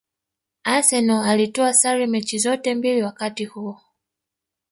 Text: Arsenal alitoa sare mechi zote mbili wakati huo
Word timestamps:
Arsenal 0.63 1.25
alitoa 1.27 1.73
sare 1.73 2.07
mechi 2.07 2.39
zote 2.39 2.75
mbili 2.75 3.03
wakati 3.03 3.45
huo 3.45 3.81